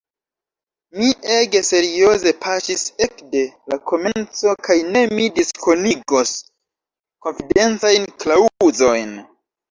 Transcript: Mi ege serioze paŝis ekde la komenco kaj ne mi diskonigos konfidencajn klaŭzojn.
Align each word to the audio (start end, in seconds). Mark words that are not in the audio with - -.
Mi 0.99 1.07
ege 1.33 1.59
serioze 1.65 2.31
paŝis 2.45 2.85
ekde 3.07 3.43
la 3.73 3.77
komenco 3.91 4.53
kaj 4.67 4.77
ne 4.95 5.03
mi 5.11 5.27
diskonigos 5.35 6.31
konfidencajn 7.27 8.09
klaŭzojn. 8.25 9.13